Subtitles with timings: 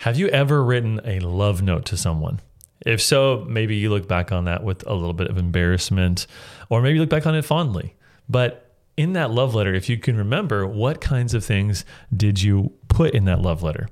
[0.00, 2.40] Have you ever written a love note to someone?
[2.86, 6.26] If so, maybe you look back on that with a little bit of embarrassment,
[6.70, 7.94] or maybe you look back on it fondly.
[8.26, 11.84] But in that love letter, if you can remember, what kinds of things
[12.16, 13.90] did you put in that love letter?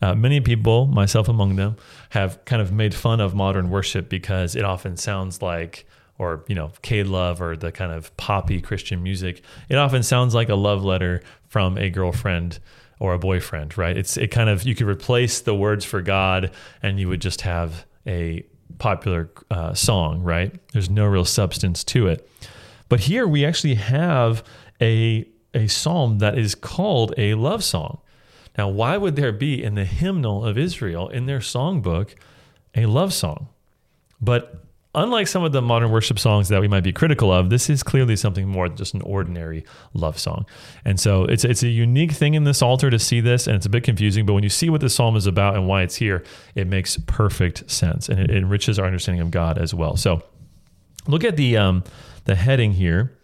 [0.00, 1.74] Uh, many people, myself among them,
[2.10, 5.88] have kind of made fun of modern worship because it often sounds like,
[6.18, 9.42] or you know, K love or the kind of poppy Christian music.
[9.68, 12.60] It often sounds like a love letter from a girlfriend
[13.00, 13.96] or a boyfriend, right?
[13.96, 16.50] It's it kind of you could replace the words for God
[16.82, 18.44] and you would just have a
[18.78, 20.54] popular uh, song, right?
[20.72, 22.28] There's no real substance to it.
[22.88, 24.42] But here we actually have
[24.80, 28.00] a a psalm that is called a love song.
[28.56, 32.14] Now, why would there be in the hymnal of Israel in their songbook
[32.74, 33.48] a love song?
[34.20, 34.64] But
[35.02, 37.82] unlike some of the modern worship songs that we might be critical of, this is
[37.82, 40.44] clearly something more than just an ordinary love song.
[40.84, 43.66] And so it's it's a unique thing in this Psalter to see this, and it's
[43.66, 44.26] a bit confusing.
[44.26, 46.24] But when you see what the psalm is about and why it's here,
[46.54, 49.96] it makes perfect sense, and it, it enriches our understanding of God as well.
[49.96, 50.22] So
[51.06, 51.84] look at the um,
[52.24, 53.16] the heading here,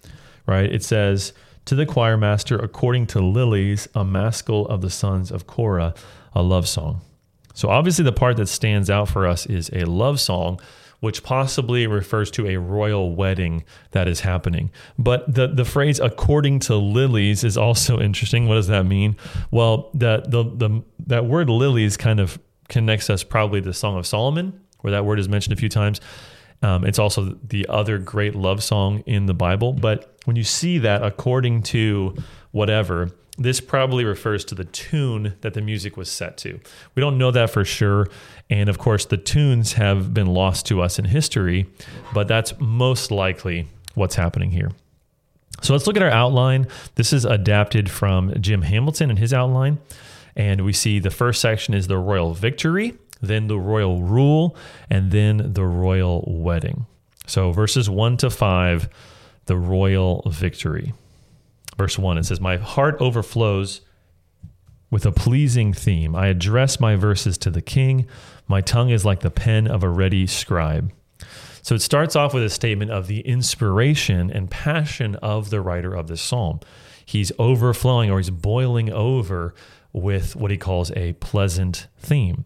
[0.47, 0.72] right?
[0.72, 1.33] It says.
[1.69, 5.94] To the choir master, according to Lilies, a maskil of the sons of Korah,
[6.34, 7.00] a love song.
[7.55, 10.61] So, obviously, the part that stands out for us is a love song
[11.05, 14.70] which possibly refers to a royal wedding that is happening.
[14.98, 18.48] But the, the phrase according to lilies is also interesting.
[18.48, 19.16] What does that mean?
[19.50, 22.38] Well, the, the, the, that word lilies kind of
[22.69, 25.69] connects us probably to the Song of Solomon, where that word is mentioned a few
[25.69, 26.00] times.
[26.62, 29.75] Um, it's also the other great love song in the Bible.
[29.75, 32.17] But when you see that according to
[32.50, 36.61] whatever, this probably refers to the tune that the music was set to.
[36.94, 38.08] We don't know that for sure.
[38.48, 41.66] And of course, the tunes have been lost to us in history,
[42.12, 44.70] but that's most likely what's happening here.
[45.62, 46.69] So let's look at our outline.
[46.94, 49.78] This is adapted from Jim Hamilton and his outline.
[50.36, 54.56] And we see the first section is the royal victory, then the royal rule,
[54.91, 56.86] and then the royal wedding.
[57.27, 58.88] So verses 1 to 5,
[59.47, 60.93] the royal victory
[61.77, 62.19] verse 1.
[62.19, 63.81] It says, My heart overflows
[64.91, 66.15] with a pleasing theme.
[66.15, 68.06] I address my verses to the king.
[68.47, 70.93] My tongue is like the pen of a ready scribe.
[71.62, 75.94] So it starts off with a statement of the inspiration and passion of the writer
[75.94, 76.61] of this psalm.
[77.06, 79.55] He's overflowing or he's boiling over
[79.93, 82.44] with what he calls a pleasant theme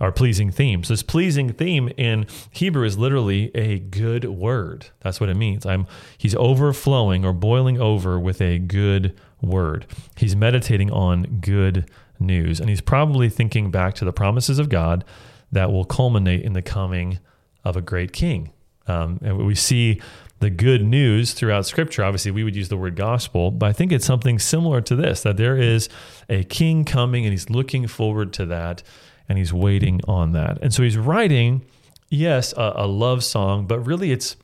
[0.00, 0.88] our pleasing themes.
[0.88, 4.86] This pleasing theme in Hebrew is literally a good word.
[5.00, 5.64] That's what it means.
[5.64, 5.86] I'm
[6.18, 9.86] he's overflowing or boiling over with a good word.
[10.16, 11.88] He's meditating on good
[12.18, 15.04] news and he's probably thinking back to the promises of God
[15.52, 17.18] that will culminate in the coming
[17.64, 18.52] of a great king.
[18.86, 20.00] Um, and we see
[20.40, 22.04] the good news throughout scripture.
[22.04, 25.22] Obviously, we would use the word gospel, but I think it's something similar to this
[25.22, 25.88] that there is
[26.28, 28.82] a king coming and he's looking forward to that
[29.28, 30.58] and he's waiting on that.
[30.62, 31.64] And so he's writing,
[32.10, 34.36] yes, a, a love song, but really it's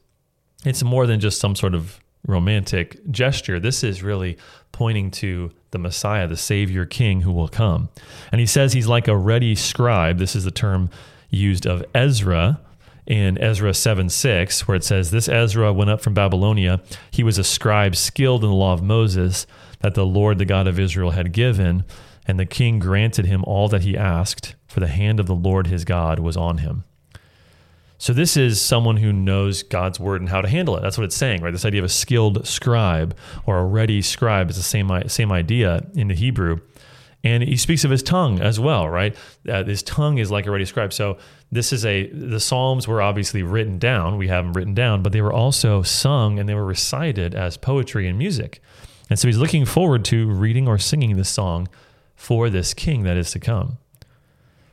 [0.65, 3.59] it's more than just some sort of romantic gesture.
[3.59, 4.37] This is really
[4.73, 7.89] pointing to the Messiah, the Savior King who will come.
[8.31, 10.19] And he says he's like a ready scribe.
[10.19, 10.91] This is the term
[11.31, 12.61] used of Ezra
[13.07, 16.81] in Ezra 7 6, where it says, This Ezra went up from Babylonia.
[17.11, 19.47] He was a scribe skilled in the law of Moses
[19.81, 21.85] that the Lord, the God of Israel, had given.
[22.27, 25.67] And the king granted him all that he asked, for the hand of the Lord
[25.67, 26.85] his God was on him.
[27.99, 30.81] So this is someone who knows God's word and how to handle it.
[30.81, 31.51] That's what it's saying, right?
[31.51, 33.15] This idea of a skilled scribe
[33.45, 36.61] or a ready scribe is the same same idea in the Hebrew.
[37.23, 39.15] And he speaks of his tongue as well, right?
[39.47, 40.95] Uh, his tongue is like a ready scribe.
[40.95, 41.19] So
[41.53, 44.17] this is a the Psalms were obviously written down.
[44.17, 47.59] We have them written down, but they were also sung and they were recited as
[47.59, 48.63] poetry and music.
[49.11, 51.69] And so he's looking forward to reading or singing this song
[52.21, 53.79] for this king that is to come.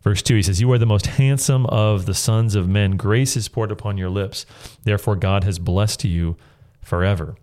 [0.02, 2.98] Verse 2, he says, You are the most handsome of the sons of men.
[2.98, 4.46] Grace is poured upon your lips.
[4.84, 6.36] Therefore, God has blessed you
[6.82, 7.36] forever.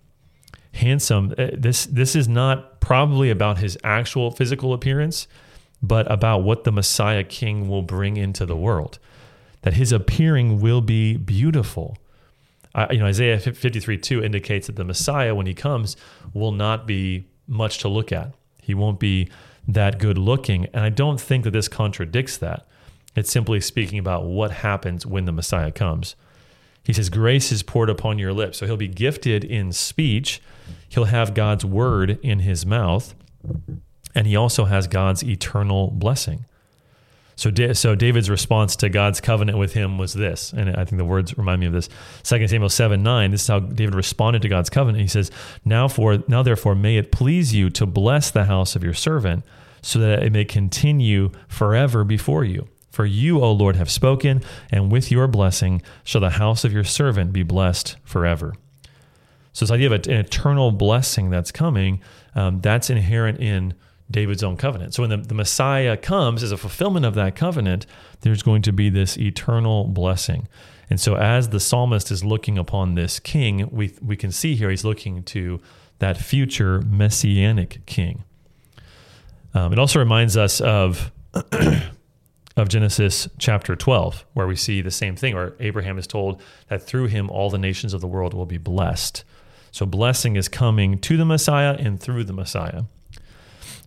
[0.75, 5.27] Handsome, eh, this, this is not probably about his actual physical appearance,
[5.83, 8.99] but about what the Messiah King will bring into the world.
[9.63, 11.97] That his appearing will be beautiful.
[12.75, 15.97] Uh, you know, Isaiah 53 2 indicates that the Messiah, when he comes,
[16.35, 18.35] will not be much to look at.
[18.61, 19.31] He won't be
[19.67, 20.67] that good looking.
[20.67, 22.67] And I don't think that this contradicts that.
[23.17, 26.17] It's simply speaking about what happens when the Messiah comes.
[26.83, 28.59] He says, Grace is poured upon your lips.
[28.59, 30.43] So he'll be gifted in speech.
[30.89, 33.15] He'll have God's word in his mouth.
[34.15, 36.45] And he also has God's eternal blessing.
[37.37, 41.05] So, so David's response to God's covenant with him was this, and I think the
[41.05, 41.89] words remind me of this.
[42.23, 45.03] 2 Samuel 7 9, this is how David responded to God's covenant.
[45.03, 45.31] He says,
[45.65, 49.45] Now for now therefore may it please you to bless the house of your servant
[49.83, 52.69] so that it may continue forever before you.
[52.91, 54.41] For you, O Lord, have spoken,
[54.71, 58.55] and with your blessing shall the house of your servant be blessed forever.
[59.53, 62.01] So, this idea of an eternal blessing that's coming,
[62.37, 63.75] um, that's inherent in
[64.11, 64.95] David's own covenant.
[64.95, 67.87] So, when the, the Messiah comes as a fulfillment of that covenant,
[68.21, 70.49] there's going to be this eternal blessing.
[70.91, 74.71] And so, as the psalmist is looking upon this king, we, we can see here
[74.71, 75.61] he's looking to
[75.99, 78.25] that future messianic king.
[79.55, 81.13] Um, it also reminds us of
[82.57, 86.83] of Genesis chapter 12, where we see the same thing, where Abraham is told that
[86.83, 89.25] through him all the nations of the world will be blessed.
[89.71, 92.85] So blessing is coming to the Messiah and through the Messiah.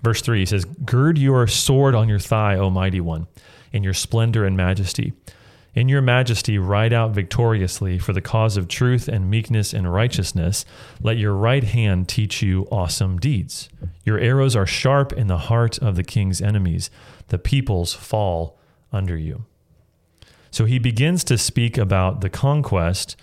[0.02, 3.28] Verse 3 he says, Gird your sword on your thigh, O mighty one,
[3.72, 5.14] in your splendor and majesty.
[5.78, 10.66] In your majesty, ride out victoriously for the cause of truth and meekness and righteousness.
[11.02, 13.70] Let your right hand teach you awesome deeds.
[14.04, 16.90] Your arrows are sharp in the heart of the king's enemies.
[17.28, 18.58] The peoples fall
[18.92, 19.46] under you.
[20.50, 23.16] So he begins to speak about the conquest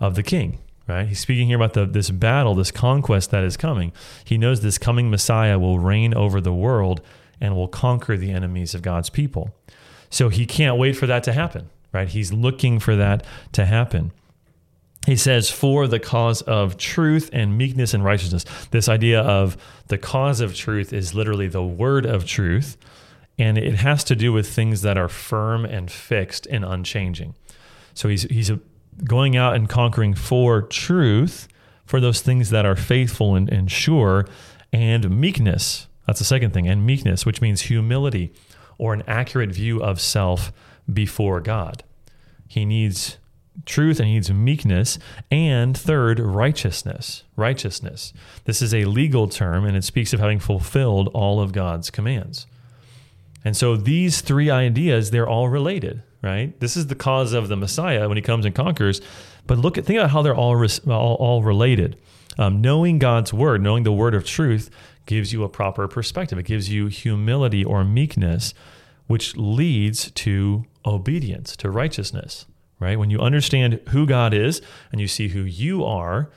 [0.00, 0.58] of the king,
[0.90, 1.08] right?
[1.08, 3.92] He's speaking here about the, this battle, this conquest that is coming.
[4.24, 7.00] He knows this coming Messiah will reign over the world
[7.40, 9.54] and will conquer the enemies of God's people.
[10.10, 12.08] So he can't wait for that to happen right?
[12.08, 14.12] He's looking for that to happen.
[15.06, 18.44] He says, for the cause of truth and meekness and righteousness.
[18.70, 19.56] This idea of
[19.88, 22.76] the cause of truth is literally the word of truth,
[23.38, 27.34] and it has to do with things that are firm and fixed and unchanging.
[27.94, 28.50] So he's, he's
[29.04, 31.48] going out and conquering for truth,
[31.84, 34.26] for those things that are faithful and, and sure,
[34.72, 35.86] and meekness.
[36.06, 38.32] That's the second thing, and meekness, which means humility
[38.78, 40.52] or an accurate view of self
[40.92, 41.84] before God.
[42.48, 43.18] He needs
[43.66, 44.98] truth and he needs meekness.
[45.30, 47.24] And third, righteousness.
[47.36, 48.12] Righteousness.
[48.44, 52.46] This is a legal term and it speaks of having fulfilled all of God's commands.
[53.44, 56.58] And so these three ideas, they're all related, right?
[56.60, 59.00] This is the cause of the Messiah when he comes and conquers.
[59.46, 61.96] But look at think about how they're all all, all related.
[62.38, 64.70] Um, knowing God's word, knowing the word of truth,
[65.06, 66.38] gives you a proper perspective.
[66.38, 68.54] It gives you humility or meekness,
[69.08, 72.46] which leads to obedience, to righteousness,
[72.78, 72.98] right?
[72.98, 74.62] When you understand who God is
[74.92, 76.30] and you see who you are,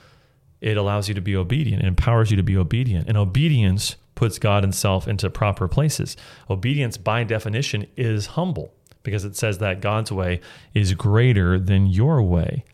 [0.60, 3.08] it allows you to be obedient, it empowers you to be obedient.
[3.08, 6.16] And obedience puts God and self into proper places.
[6.50, 8.72] Obedience, by definition, is humble
[9.04, 10.40] because it says that God's way
[10.74, 12.64] is greater than your way.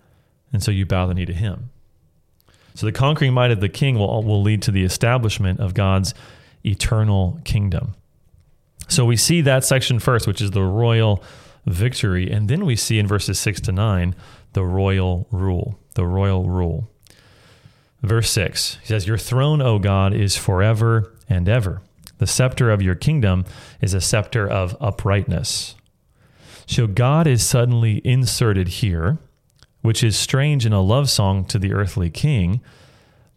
[0.52, 1.70] And so you bow the knee to Him.
[2.74, 6.14] So the conquering might of the king will, will lead to the establishment of God's
[6.64, 7.94] eternal kingdom.
[8.88, 11.22] So we see that section first, which is the royal
[11.66, 12.30] victory.
[12.30, 14.14] And then we see in verses 6 to 9
[14.52, 15.78] the royal rule.
[15.94, 16.88] The royal rule.
[18.02, 21.82] Verse 6 he says, Your throne, O God, is forever and ever.
[22.18, 23.44] The scepter of your kingdom
[23.80, 25.74] is a scepter of uprightness.
[26.70, 29.18] So God is suddenly inserted here,
[29.82, 32.60] which is strange in a love song to the earthly king.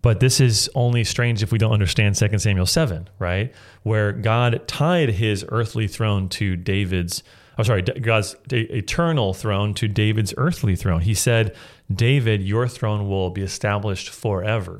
[0.03, 3.51] But this is only strange if we don't understand 2 Samuel 7, right?
[3.81, 7.23] Where God tied his earthly throne to David's
[7.57, 11.01] I'm sorry, God's eternal throne to David's earthly throne.
[11.01, 11.55] He said,
[11.91, 14.79] David, your throne will be established forever.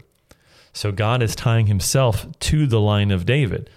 [0.73, 3.69] So God is tying himself to the line of David.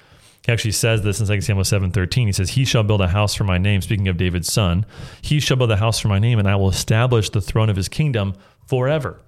[0.46, 2.28] He actually says this in 2 Samuel 7:13.
[2.28, 4.86] He says, "He shall build a house for my name." Speaking of David's son,
[5.20, 7.74] he shall build a house for my name, and I will establish the throne of
[7.74, 9.20] his kingdom forever.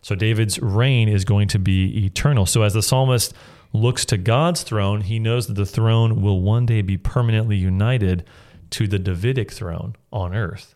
[0.00, 2.46] So David's reign is going to be eternal.
[2.46, 3.34] So as the psalmist
[3.74, 8.24] looks to God's throne, he knows that the throne will one day be permanently united
[8.70, 10.74] to the Davidic throne on earth.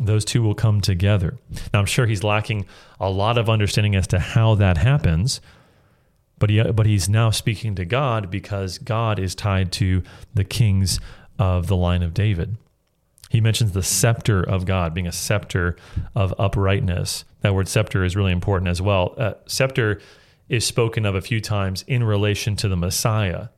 [0.00, 1.38] Those two will come together.
[1.72, 2.66] Now, I'm sure he's lacking
[3.00, 5.40] a lot of understanding as to how that happens,
[6.38, 10.02] but, he, but he's now speaking to God because God is tied to
[10.34, 11.00] the kings
[11.38, 12.56] of the line of David.
[13.30, 15.76] He mentions the scepter of God being a scepter
[16.14, 17.24] of uprightness.
[17.42, 19.14] That word scepter is really important as well.
[19.18, 20.00] Uh, scepter
[20.48, 23.48] is spoken of a few times in relation to the Messiah.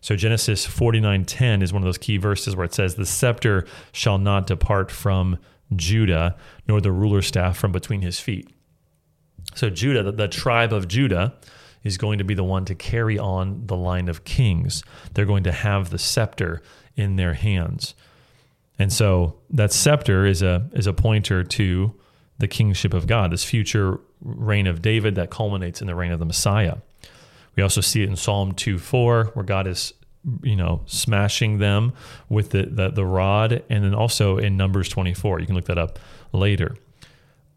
[0.00, 4.18] So Genesis 49:10 is one of those key verses where it says the scepter shall
[4.18, 5.38] not depart from
[5.76, 8.48] Judah nor the ruler staff from between his feet.
[9.54, 11.34] So Judah, the, the tribe of Judah
[11.82, 14.82] is going to be the one to carry on the line of kings.
[15.14, 16.62] They're going to have the scepter
[16.96, 17.94] in their hands.
[18.78, 21.94] And so that scepter is a is a pointer to
[22.38, 26.18] the kingship of God, this future reign of David that culminates in the reign of
[26.18, 26.78] the Messiah.
[27.56, 29.92] We also see it in Psalm 2 4, where God is
[30.42, 31.92] you know smashing them
[32.28, 35.78] with the, the, the rod and then also in numbers 24 you can look that
[35.78, 35.98] up
[36.32, 36.76] later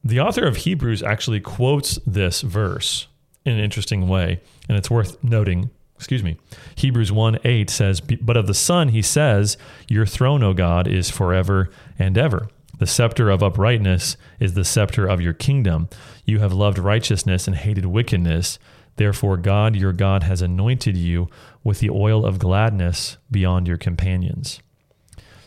[0.04, 3.08] the author of hebrews actually quotes this verse
[3.46, 6.38] in an interesting way and it's worth noting excuse me.
[6.76, 9.56] Hebrews 1 8 says, But of the Son, he says,
[9.88, 12.50] Your throne, O God, is forever and ever.
[12.78, 15.88] The scepter of uprightness is the scepter of your kingdom.
[16.26, 18.60] You have loved righteousness and hated wickedness.
[18.98, 21.30] Therefore, God, your God, has anointed you
[21.64, 24.60] with the oil of gladness beyond your companions.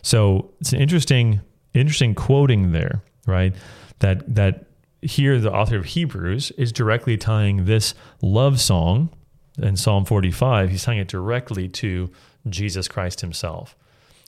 [0.00, 1.42] So it's an interesting,
[1.74, 3.54] interesting quoting there, right?
[3.98, 4.64] That that
[5.02, 9.10] here the author of Hebrews is directly tying this love song
[9.58, 12.10] in Psalm 45, he's tying it directly to
[12.48, 13.76] Jesus Christ himself.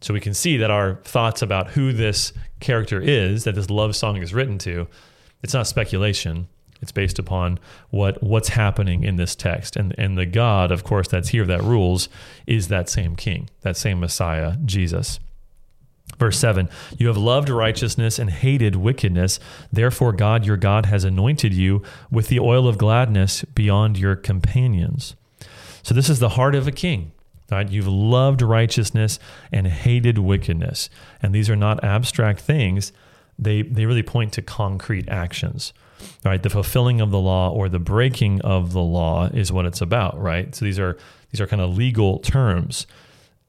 [0.01, 3.97] So we can see that our thoughts about who this character is, that this love
[3.97, 4.87] song is written to,
[5.43, 6.49] it's not speculation.
[6.81, 7.59] It's based upon
[7.91, 9.75] what what's happening in this text.
[9.75, 12.09] And and the God, of course, that's here that rules
[12.47, 15.19] is that same king, that same Messiah, Jesus.
[16.19, 19.39] Verse 7 You have loved righteousness and hated wickedness.
[19.73, 25.15] Therefore, God, your God, has anointed you with the oil of gladness beyond your companions.
[25.83, 27.13] So, this is the heart of a king.
[27.51, 27.69] Right?
[27.69, 29.19] You've loved righteousness
[29.51, 30.91] and hated wickedness.
[31.23, 32.93] And these are not abstract things,
[33.39, 35.73] they, they really point to concrete actions.
[36.25, 36.43] Right?
[36.43, 40.21] The fulfilling of the law or the breaking of the law is what it's about,
[40.21, 40.55] right?
[40.55, 40.97] So these are
[41.31, 42.87] these are kind of legal terms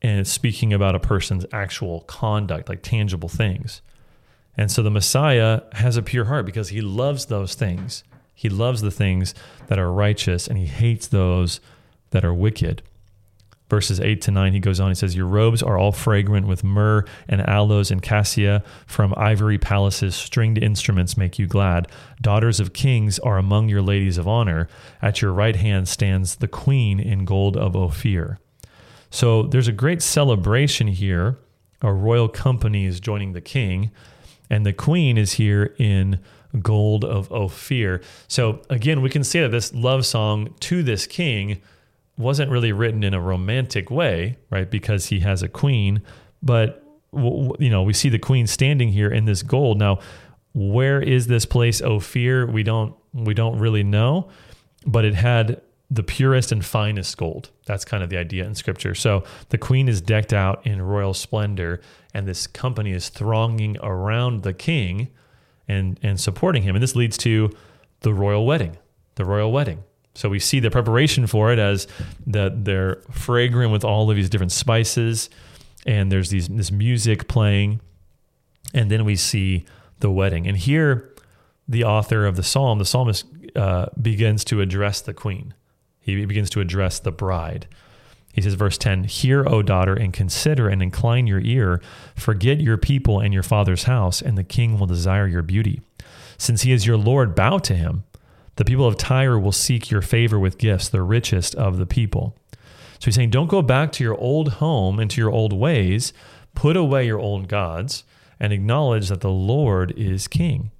[0.01, 3.81] and speaking about a person's actual conduct, like tangible things.
[4.57, 8.03] And so the Messiah has a pure heart because he loves those things.
[8.33, 9.33] He loves the things
[9.67, 11.59] that are righteous and he hates those
[12.11, 12.81] that are wicked.
[13.69, 16.63] Verses 8 to 9, he goes on, he says, Your robes are all fragrant with
[16.63, 18.63] myrrh and aloes and cassia.
[18.87, 21.87] From ivory palaces, stringed instruments make you glad.
[22.19, 24.67] Daughters of kings are among your ladies of honor.
[25.03, 28.39] At your right hand stands the queen in gold of Ophir.
[29.09, 31.37] So there's a great celebration here.
[31.81, 33.91] A royal company is joining the king,
[34.49, 36.19] and the queen is here in
[36.61, 38.01] gold of Ophir.
[38.27, 41.61] So again, we can see that this love song to this king
[42.17, 44.69] wasn't really written in a romantic way, right?
[44.69, 46.01] Because he has a queen,
[46.43, 49.79] but you know, we see the queen standing here in this gold.
[49.79, 49.99] Now,
[50.53, 52.45] where is this place Ophir?
[52.45, 54.29] We don't we don't really know,
[54.85, 57.49] but it had the purest and finest gold.
[57.65, 58.93] That's kind of the idea in scripture.
[58.93, 61.81] So the queen is decked out in royal splendor,
[62.13, 65.09] and this company is thronging around the king
[65.67, 66.75] and, and supporting him.
[66.75, 67.49] And this leads to
[68.01, 68.77] the royal wedding,
[69.15, 69.83] the royal wedding.
[70.13, 71.87] So we see the preparation for it as
[72.27, 75.29] that they're fragrant with all of these different spices,
[75.85, 77.79] and there's these this music playing,
[78.73, 79.65] and then we see
[79.99, 80.45] the wedding.
[80.45, 81.15] And here,
[81.67, 85.53] the author of the psalm, the psalmist, uh, begins to address the queen
[86.15, 87.67] he begins to address the bride.
[88.33, 91.81] He says, verse 10 Hear, O daughter, and consider and incline your ear.
[92.15, 95.81] Forget your people and your father's house, and the king will desire your beauty.
[96.37, 98.03] Since he is your Lord, bow to him.
[98.55, 102.35] The people of Tyre will seek your favor with gifts, the richest of the people.
[102.99, 106.13] So he's saying, Don't go back to your old home and to your old ways.
[106.55, 108.03] Put away your old gods
[108.39, 110.71] and acknowledge that the Lord is king.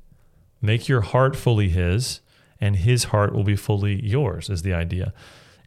[0.62, 2.20] Make your heart fully his
[2.62, 5.14] and his heart will be fully yours, is the idea.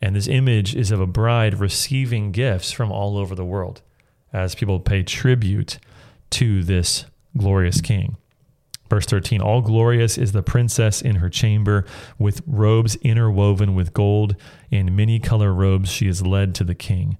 [0.00, 3.82] And this image is of a bride receiving gifts from all over the world
[4.32, 5.78] as people pay tribute
[6.30, 7.04] to this
[7.36, 8.16] glorious king.
[8.90, 11.86] Verse 13 All glorious is the princess in her chamber,
[12.18, 14.36] with robes interwoven with gold.
[14.70, 17.16] In many color robes, she is led to the king,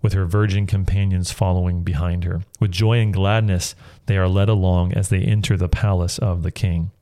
[0.00, 2.42] with her virgin companions following behind her.
[2.60, 3.74] With joy and gladness,
[4.06, 6.92] they are led along as they enter the palace of the king.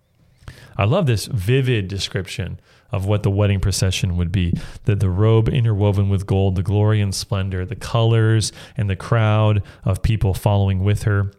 [0.80, 2.58] I love this vivid description
[2.90, 4.54] of what the wedding procession would be.
[4.86, 9.62] The, the robe interwoven with gold, the glory and splendor, the colors, and the crowd
[9.84, 11.32] of people following with her.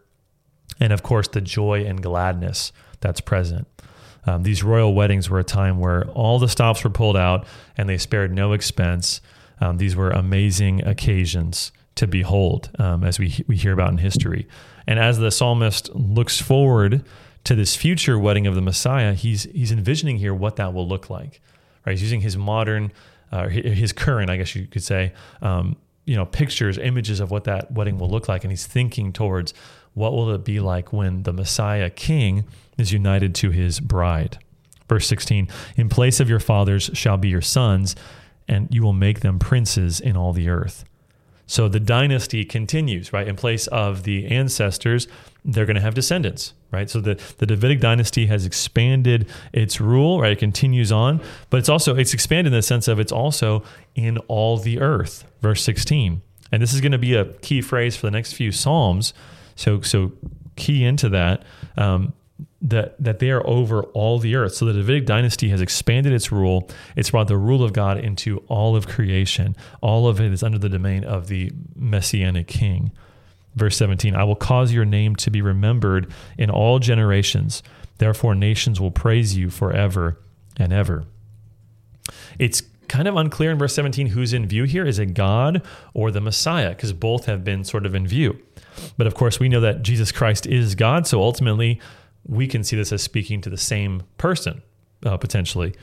[0.79, 3.67] And of course, the joy and gladness that's present.
[4.27, 7.89] Um, these royal weddings were a time where all the stops were pulled out and
[7.89, 9.21] they spared no expense.
[9.59, 14.47] Um, these were amazing occasions to behold, um, as we, we hear about in history.
[14.85, 17.03] And as the psalmist looks forward
[17.43, 21.09] to this future wedding of the Messiah, he's he's envisioning here what that will look
[21.09, 21.41] like.
[21.85, 21.93] Right?
[21.93, 22.91] He's using his modern,
[23.31, 27.45] uh, his current, I guess you could say, um, you know, pictures, images of what
[27.45, 29.53] that wedding will look like, and he's thinking towards
[29.93, 32.45] what will it be like when the Messiah King
[32.77, 34.37] is united to his bride.
[34.87, 37.95] Verse 16: In place of your fathers shall be your sons,
[38.47, 40.85] and you will make them princes in all the earth.
[41.51, 43.27] So the dynasty continues, right?
[43.27, 45.07] In place of the ancestors,
[45.43, 46.89] they're going to have descendants, right?
[46.89, 50.31] So the, the Davidic dynasty has expanded its rule, right?
[50.31, 53.63] It continues on, but it's also it's expanded in the sense of it's also
[53.95, 55.25] in all the earth.
[55.41, 56.21] Verse 16.
[56.51, 59.13] And this is going to be a key phrase for the next few psalms.
[59.55, 60.11] So so
[60.55, 61.43] key into that.
[61.77, 62.13] Um,
[62.61, 64.53] that that they are over all the earth.
[64.53, 66.69] So the Davidic dynasty has expanded its rule.
[66.95, 69.55] It's brought the rule of God into all of creation.
[69.81, 72.91] All of it is under the domain of the messianic king.
[73.55, 77.61] Verse 17, I will cause your name to be remembered in all generations.
[77.97, 80.17] Therefore nations will praise you forever
[80.57, 81.05] and ever.
[82.39, 84.85] It's kind of unclear in verse 17 who's in view here.
[84.85, 86.69] Is it God or the Messiah?
[86.69, 88.39] Because both have been sort of in view.
[88.97, 91.05] But of course, we know that Jesus Christ is God.
[91.07, 91.79] So ultimately,
[92.25, 94.61] we can see this as speaking to the same person,
[95.05, 95.73] uh, potentially.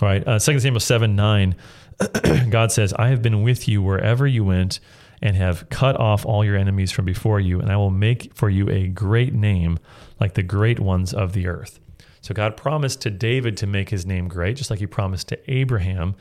[0.00, 0.26] All right.
[0.26, 1.54] Uh, 2 Samuel 7 9,
[2.50, 4.80] God says, I have been with you wherever you went
[5.22, 8.48] and have cut off all your enemies from before you, and I will make for
[8.48, 9.78] you a great name
[10.18, 11.78] like the great ones of the earth.
[12.20, 15.38] So God promised to David to make his name great, just like he promised to
[15.50, 16.14] Abraham.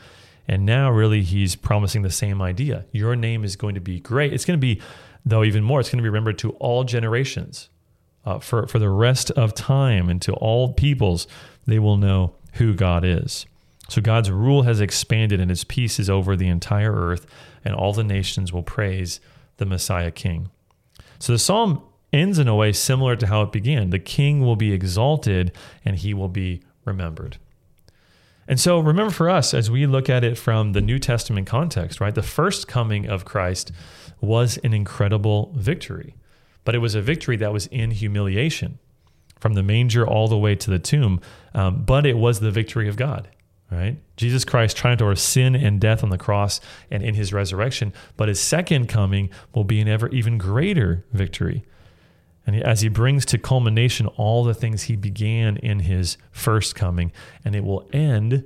[0.48, 2.86] And now, really, he's promising the same idea.
[2.92, 4.34] Your name is going to be great.
[4.34, 4.82] It's going to be,
[5.26, 7.70] though, even more, it's going to be remembered to all generations.
[8.26, 11.28] Uh, for, for the rest of time and to all peoples,
[11.66, 13.46] they will know who God is.
[13.90, 17.26] So God's rule has expanded and his peace is over the entire earth,
[17.66, 19.20] and all the nations will praise
[19.58, 20.50] the Messiah King.
[21.20, 21.82] So the psalm
[22.14, 23.90] ends in a way similar to how it began.
[23.90, 25.52] The king will be exalted
[25.84, 27.38] and he will be remembered.
[28.48, 32.02] And so remember for us, as we look at it from the New Testament context,
[32.02, 33.72] right, the first coming of Christ
[34.22, 36.16] was an incredible victory,
[36.64, 38.80] but it was a victory that was in humiliation
[39.40, 41.22] from the manger all the way to the tomb.
[41.54, 43.30] Um, but it was the victory of God
[43.72, 43.98] right?
[44.18, 46.60] Jesus Christ triumphed over sin and death on the cross
[46.90, 51.64] and in his resurrection, but his second coming will be an ever even greater victory.
[52.48, 57.12] And as he brings to culmination all the things he began in his first coming,
[57.46, 58.44] and it will end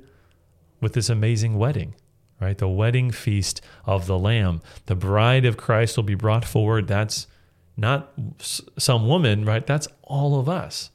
[0.81, 1.95] with this amazing wedding,
[2.41, 2.57] right?
[2.57, 4.61] The wedding feast of the Lamb.
[4.87, 6.87] The bride of Christ will be brought forward.
[6.87, 7.27] That's
[7.77, 8.11] not
[8.77, 9.65] some woman, right?
[9.65, 10.91] That's all of us.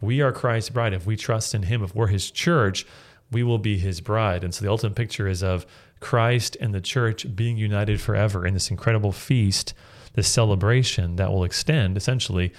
[0.00, 0.92] We are Christ's bride.
[0.92, 2.84] If we trust in him, if we're his church,
[3.30, 4.44] we will be his bride.
[4.44, 5.66] And so the ultimate picture is of
[6.00, 9.74] Christ and the church being united forever in this incredible feast,
[10.14, 12.52] this celebration that will extend essentially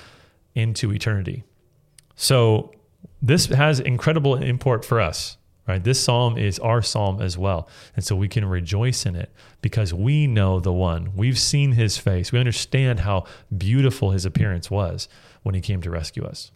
[0.56, 1.44] into eternity.
[2.16, 2.74] So
[3.22, 5.84] this has incredible import for us, right?
[5.84, 7.68] This psalm is our psalm as well.
[7.96, 11.14] And so we can rejoice in it because we know the one.
[11.16, 12.32] We've seen his face.
[12.32, 13.26] We understand how
[13.58, 15.08] beautiful his appearance was
[15.44, 16.52] when he came to rescue us.